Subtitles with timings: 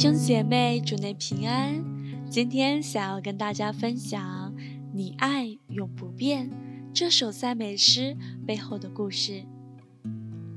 [0.00, 1.84] 兄姐妹，祝你平安。
[2.30, 4.50] 今天想要跟大家分享
[4.94, 6.48] 《你爱永不变》
[6.94, 8.16] 这首赞美诗
[8.46, 9.44] 背后的故事。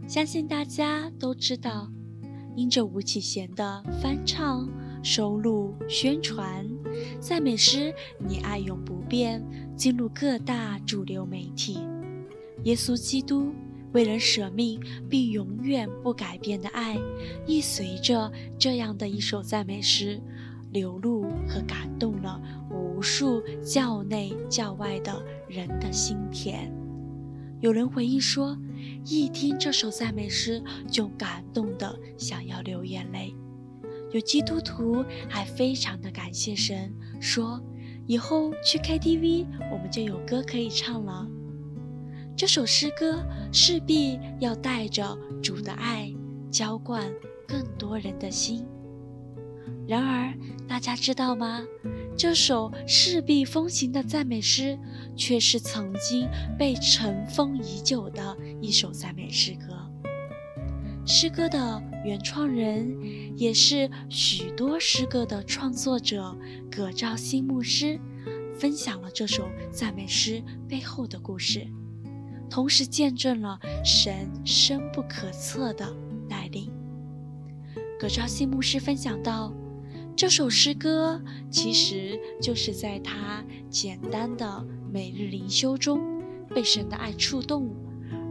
[0.07, 1.91] 相信大家都知道，
[2.55, 4.65] 因着吴启贤的翻唱、
[5.03, 6.65] 收录、宣传，
[7.19, 7.91] 赞美诗
[8.25, 9.41] 《你爱永不变》
[9.75, 11.79] 进入各大主流媒体。
[12.63, 13.53] 耶稣基督。
[13.93, 16.97] 为人舍命并永远不改变的爱，
[17.45, 20.19] 亦随着这样的一首赞美诗
[20.71, 26.71] 流露和感动了无数教内教外的人的心田。
[27.61, 28.57] 有人回忆说，
[29.05, 33.33] 一听这首赞美诗就感动的想要流眼泪。
[34.11, 37.61] 有基督徒还非常的感谢神，说
[38.05, 41.27] 以后去 KTV 我们就有歌可以唱了。
[42.43, 46.13] 这首诗歌势必要带着主的爱
[46.51, 47.09] 浇灌
[47.47, 48.65] 更多人的心。
[49.87, 50.33] 然而，
[50.67, 51.63] 大家知道吗？
[52.17, 54.77] 这首势必风行的赞美诗，
[55.15, 56.27] 却是曾经
[56.59, 59.89] 被尘封已久的一首赞美诗歌。
[61.05, 62.93] 诗歌的原创人，
[63.37, 66.37] 也是许多诗歌的创作者
[66.69, 67.97] 葛兆新牧师，
[68.53, 71.65] 分享了这首赞美诗背后的故事。
[72.53, 75.91] 同时见证了神深不可测的
[76.29, 76.71] 带领。
[77.99, 79.51] 葛兆新牧师分享到，
[80.15, 85.99] 这首诗歌其实就是在他简单的每日灵修中，
[86.53, 87.73] 被神的爱触动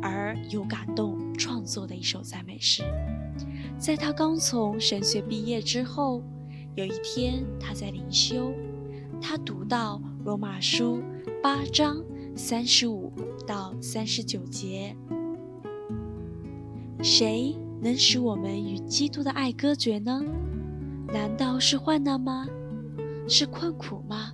[0.01, 2.84] 而有感动创作的一首赞美诗。
[3.77, 6.23] 在他刚从神学毕业之后，
[6.77, 8.53] 有一天他在灵修，
[9.20, 11.03] 他读到罗马书
[11.42, 12.01] 八章。
[12.35, 13.13] 三十五
[13.47, 14.97] 到三十九节，
[17.03, 20.23] 谁能使我们与基督的爱隔绝呢？
[21.13, 22.47] 难道是患难吗？
[23.29, 24.33] 是困苦吗？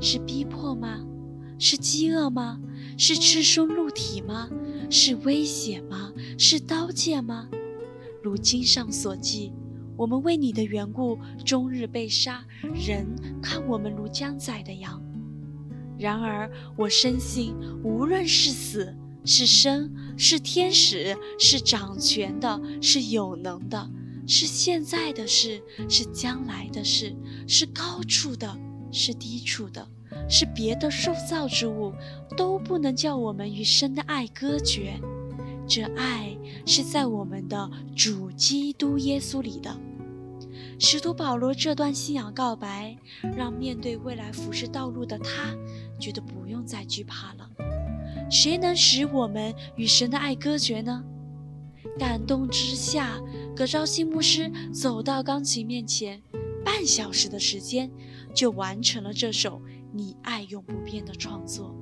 [0.00, 1.00] 是逼迫吗？
[1.58, 2.60] 是饥饿吗？
[2.98, 4.50] 是赤身露体吗？
[4.90, 6.12] 是危险吗？
[6.36, 7.48] 是刀剑吗？
[8.22, 9.52] 如经上所记，
[9.96, 13.06] 我们为你的缘故，终日被杀，人
[13.40, 15.00] 看我们如将宰的羊。
[16.00, 23.90] 然而，我深信，无论是死是生，是天使，是掌权的，是有能的，
[24.26, 27.14] 是现在的事，是将来的事，
[27.46, 28.58] 是高处的，
[28.90, 29.86] 是低处的，
[30.26, 31.92] 是别的受造之物，
[32.34, 34.98] 都不能叫我们与神的爱隔绝。
[35.68, 36.34] 这爱
[36.64, 39.78] 是在我们的主基督耶稣里的。
[40.78, 42.96] 使徒保罗这段信仰告白，
[43.36, 45.54] 让面对未来服侍道路的他，
[45.98, 47.50] 觉得不用再惧怕了。
[48.30, 51.04] 谁能使我们与神的爱隔绝呢？
[51.98, 53.20] 感动之下，
[53.54, 56.22] 葛昭新牧师走到钢琴面前，
[56.64, 57.90] 半小时的时间
[58.34, 59.58] 就完成了这首
[59.92, 61.74] 《你爱永不变》的创作。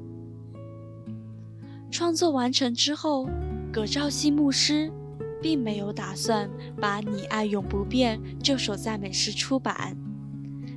[1.90, 3.28] 创作完成之后，
[3.72, 4.92] 葛昭新牧师。
[5.40, 6.50] 并没有打算
[6.80, 9.96] 把你爱永不变这首赞美诗出版，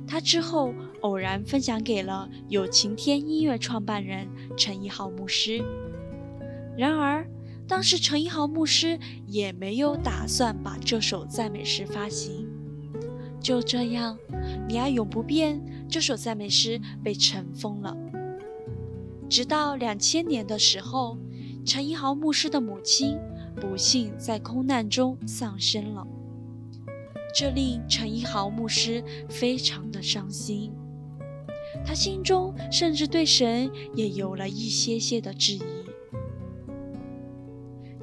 [0.06, 5.62] 他之后偶然分享给了有晴天音乐创办人陈一豪牧师。
[6.76, 7.26] 然而，
[7.66, 12.48] 当时陈一豪牧师也没有打算把这首赞美诗发行。
[13.40, 14.16] 就这样，
[14.68, 17.96] 你爱永不变这首赞美诗被尘封了。
[19.28, 21.18] 直到两千年的时候，
[21.64, 23.18] 陈一豪牧师的母亲。
[23.62, 26.04] 不幸在空难中丧生了，
[27.32, 30.72] 这令陈一豪牧师非常的伤心，
[31.86, 35.62] 他心中甚至对神也有了一些些的质疑。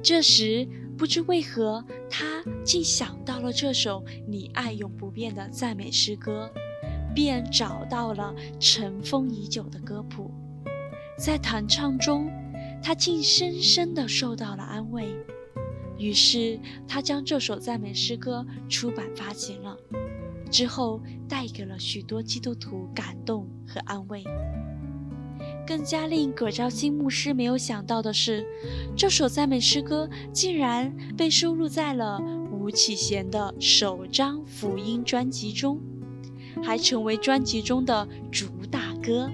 [0.02, 0.66] 这时，
[0.96, 6.50] 不知为何，他竟想到了这首“你爱永不变”的赞美诗歌，
[7.14, 10.30] 便找到了尘封已久的歌谱，
[11.18, 12.30] 在弹唱中，
[12.82, 15.14] 他竟深深的受到了安慰。
[16.00, 19.76] 于是，他将这首赞美诗歌出版发行了，
[20.50, 20.98] 之后
[21.28, 24.24] 带给了许多基督徒感动和安慰。
[25.66, 28.46] 更加令葛兆新牧师没有想到的是，
[28.96, 32.18] 这首赞美诗歌竟然被收录在了
[32.50, 35.78] 吴启贤的首张福音专辑中，
[36.64, 39.30] 还成为专辑中的主打歌。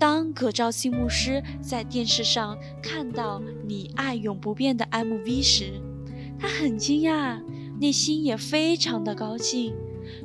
[0.00, 3.38] 当葛兆新牧师在电视上看到
[3.68, 5.78] 《你爱永不变》的 MV 时，
[6.38, 7.38] 他很惊讶，
[7.78, 9.74] 内心也非常的高兴。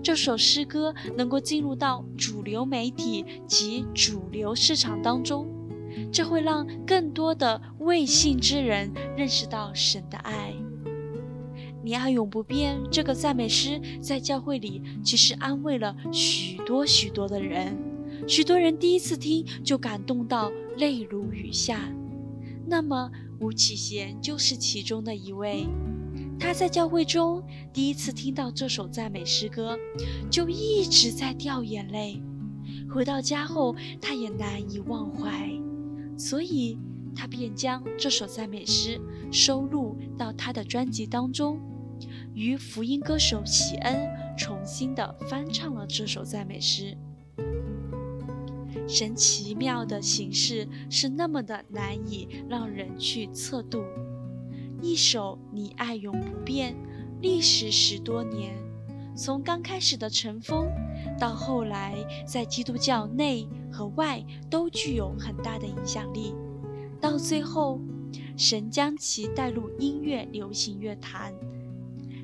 [0.01, 5.45] 这首诗歌能够进入到主流媒体及主流市场当中，
[6.09, 10.53] 这会让更多的未信之人认识到神的爱。
[11.83, 17.77] 你爱永不变这个赞美诗在教会里其实安慰了许多许多的人，
[18.27, 21.89] 许多人第一次听就感动到泪如雨下。
[22.67, 25.67] 那么吴启贤就是其中的一位。
[26.37, 27.41] 他在教会中
[27.71, 29.77] 第一次听到这首赞美诗歌，
[30.29, 32.21] 就一直在掉眼泪。
[32.89, 35.49] 回到家后，他也难以忘怀，
[36.17, 36.77] 所以
[37.15, 38.99] 他便将这首赞美诗
[39.31, 41.59] 收录到他的专辑当中，
[42.33, 44.07] 与福音歌手喜恩
[44.37, 46.97] 重新的翻唱了这首赞美诗。
[48.87, 53.83] 神奇妙的形式是那么的难以让人去测度。
[54.81, 56.75] 一首你爱永不变，
[57.21, 58.55] 历时十多年，
[59.15, 60.67] 从刚开始的尘封，
[61.19, 61.95] 到后来
[62.27, 66.35] 在基督教内和外都具有很大的影响力，
[67.01, 67.79] 到最后，
[68.37, 71.33] 神将其带入音乐流行乐坛。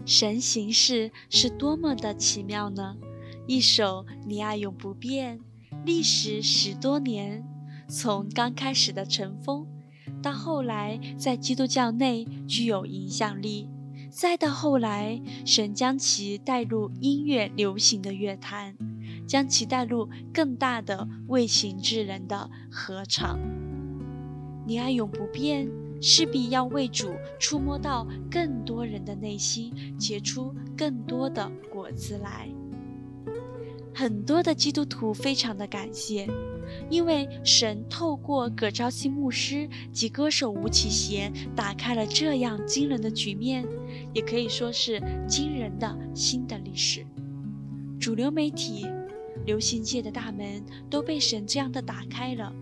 [0.06, 2.98] 神形式是多么的奇妙呢？
[3.48, 5.40] 一首你爱永不变，
[5.83, 7.44] 历时十多年，
[7.88, 9.66] 从刚开始的尘封。
[10.22, 13.68] 到后来，在基督教内具有影响力；
[14.12, 18.75] 再到后来，神将其带入音乐流行的乐坛，
[19.25, 23.39] 将其带入更大的未行之人的合唱。
[24.68, 25.68] 你爱永不变，
[26.00, 32.48] 势必要为主触摸到更多人的内心，结出更多的果子来。
[33.93, 36.27] 很多的基督徒非常的感谢。
[36.89, 43.65] 因为神透过葛昭新牧师及歌手吴启贤打开了这样惊人的局面，
[44.13, 47.05] 也可以说是惊人的新的历史。
[47.99, 48.88] 主流媒体、
[49.45, 52.53] 流行界的大门都被神这样的打开了。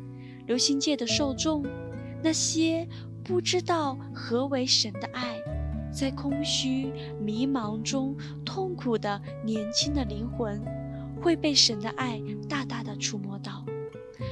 [0.48, 1.64] 流行界的受众，
[2.24, 2.88] 那些
[3.24, 5.40] 不知道何为神的爱，
[5.94, 6.92] 在空虚
[7.22, 10.60] 迷茫中痛苦的年轻的灵魂，
[11.22, 13.66] 会被神的爱大大的触摸到。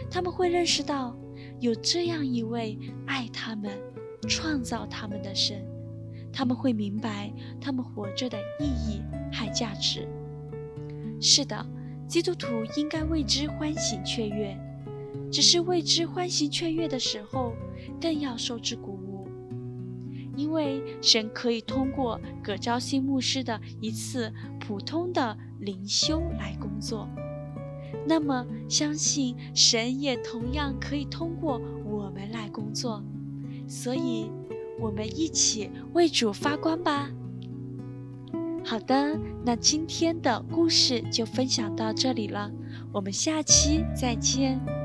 [0.09, 1.17] 他们会认识到
[1.59, 3.71] 有这样一位爱他们、
[4.27, 5.65] 创造他们的神，
[6.31, 9.01] 他们会明白他们活着的意义
[9.31, 10.07] 和价值。
[11.19, 11.65] 是的，
[12.07, 14.57] 基督徒应该为之欢喜雀跃，
[15.31, 17.53] 只是为之欢喜雀跃的时候，
[17.99, 18.96] 更要受之鼓舞，
[20.37, 27.09] 因为神可以通过葛昭新牧师的一次普通的灵修来工作。
[28.05, 33.03] 那么，相信神也同样可以通过我们来工作，
[33.67, 34.31] 所以，
[34.79, 37.09] 我们一起为主发光吧。
[38.63, 42.51] 好的，那今天的故事就分享到这里了，
[42.91, 44.76] 我们下期再见。